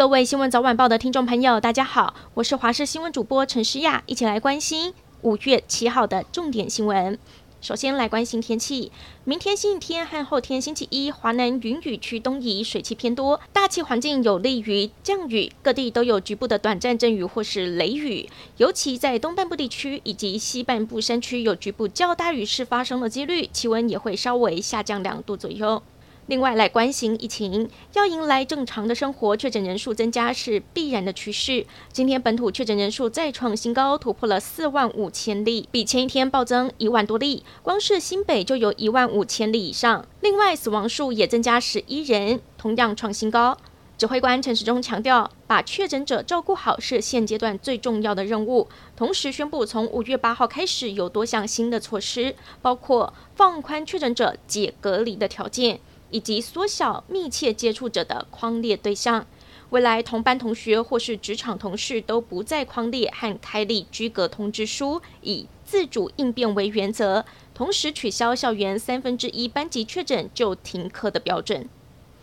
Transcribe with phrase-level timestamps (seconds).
[0.00, 7.18] 各位新闻早晚报的听众朋友，大家好，我是华视新闻主播陈诗雅，一起来关心五月七号的重点新闻。
[7.60, 8.90] 首先来关心天气，
[9.24, 18.26] 明天星期天和后天星期一，华南云雨区东移，水汽偏多，大气环境有利于降雨，各地都有局部的短暂阵雨或是雷雨，
[18.56, 25.82] 尤其在东半部地区以及西半部山区有局部较大雨势发生的几率，气温也会稍微下降两度左右。
[26.26, 31.66] 另外来关心疫情，要迎来正常的生活，确诊人数增加是必然的趋势。
[31.92, 37.42] 今天本土确诊人数再创新高，突破了四万五千例，比前一天暴增一万多例。
[37.62, 40.06] 光是新北就有一万五千例以上。
[40.20, 43.56] 另外死亡数也增加十一人，同样创新高。
[43.98, 48.66] 指挥官陈时中强调，把确诊者照顾好是现阶段最重要的任务。
[48.96, 55.80] 同时宣布，从五月八号开始有多项新的措施，包括放宽确诊者解隔离的条件。
[56.10, 59.26] 以及缩小密切接触者的框列对象，
[59.70, 71.68] 未来同班同学或是职场同事都不再框列和开立居格通知书，以自主应变为原则，同时取消校园三分之一班级确诊就停课的标准。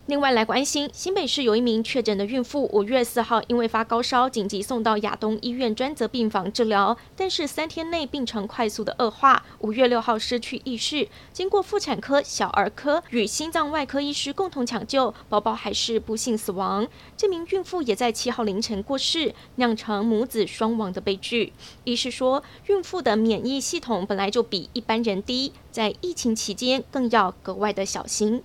[0.08, 16.88] 另外来关心，新北市有一名确诊的孕妇，五月四号因为发高烧，紧急送到亚东医院专责病房治疗，但是三天内病程快速的恶化，五月六号失去意识，经过妇产科、小儿科与心脏外科医师共同抢救，宝宝还是不幸死亡。
[17.14, 21.52] 这名孕妇也在七号凌晨过世，酿成母子双亡的悲剧。
[21.84, 28.42] 医师说，孕妇的免疫系统本来就比一般人低，在疫情期间更要格外的小心。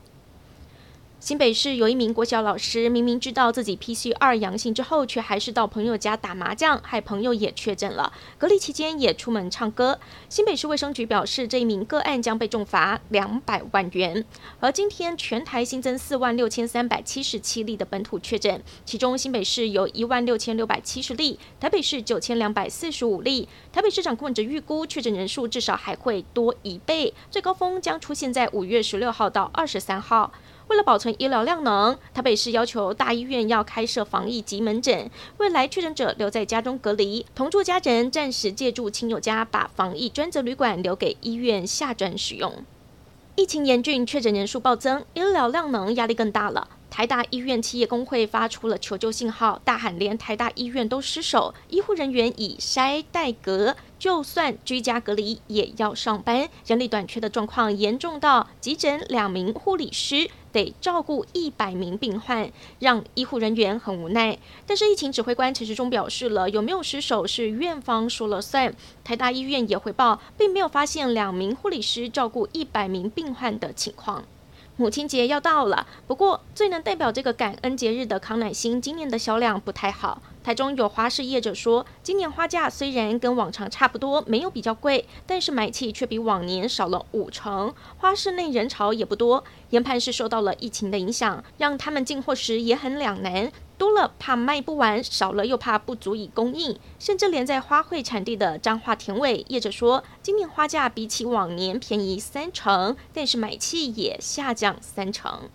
[1.23, 8.11] 新北市有一名国小老师，明明知道自己 PCR 阳性之后，却还是到朋友家打麻将，害朋友也确诊了。
[8.37, 9.97] 隔离期间也出门唱歌。
[10.27, 14.25] 新北市卫生局表示，这一名个案将被重罚两百万元。
[14.59, 23.47] 而今天全台新增四万六千三百七十七例的本土确诊，其中新北市有一万六千六百七十例，台北市九千两百四十五例。
[23.71, 30.29] 台北市长柯文哲预估确诊人数至少还会多一倍，最高峰将出现在五月十六号到二十三号。
[30.73, 35.07] 为了保存医疗量能，台北市要求大医院要开设防疫急门诊，
[35.37, 42.65] 未来确诊者留在家中隔离，同住家人暂时借住亲友家，把防疫专责旅馆留给医院下转使用。
[43.35, 46.67] 疫情严峻，确诊人数暴增，医疗量能压力更大了。
[46.89, 64.37] 台大医院企业工会发出了求救信号，大喊连台大医院都失守，医护人员以筛代隔，就算居家隔离也要上班，人力短缺的状况严重到急诊两名护理师得照顾一百名病患，让医护人员很无奈。
[64.67, 68.75] 但是疫情指挥官陈时中表示了，有没有失守是院方说了算。
[69.05, 74.25] 台大医院也回报，并没有发现两名护理师照顾一百名病患的情况。
[74.75, 80.19] 母亲节要到了，不过最能代表这个感恩节日的康乃馨，今年的销量不太好。
[80.43, 87.71] 台中有花市业者说，今年花价虽然跟往常差不多，没有比较贵，但是买气却比往年少了五成。
[87.99, 93.51] 花市内人潮也不多，研判是受到了疫情的影响，让他们进货时也很两难。
[93.77, 105.49] 多了怕卖不完，少了又怕不足以供应，甚至连在花卉产地的彰化田尾业者说，今年花价比起往年便宜三成，但是买气也下降三成。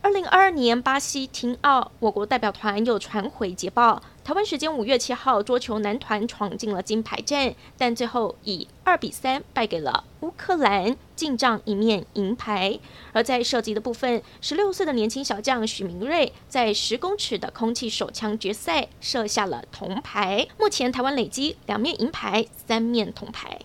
[0.00, 4.00] 二零二二年巴西听奥，我国代表团又传回捷报。
[4.22, 12.78] 台湾时间五月七号，桌球男团闯进了金牌战，但最后以二比三败给了乌克兰，进账一面银牌。
[13.12, 20.46] 而在射击的部分，十六岁的年轻小将许明瑞在十公尺的空气手枪决赛射下了铜牌。
[20.58, 23.58] 目前台湾累积两面银牌，三面铜牌。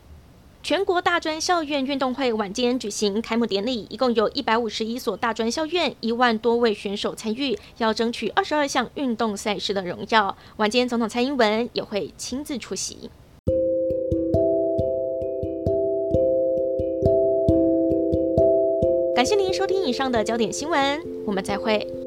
[0.64, 10.38] 全国大专校院运动会晚间举行开幕典礼，一共有一百五十一所大专校院，一万多位选手参与，要争取二十二项运动赛事的荣耀。
[10.56, 13.10] 晚间总统蔡英文也会亲自出席。
[19.14, 22.03] 感谢您收听以上的焦点新闻，我们再会。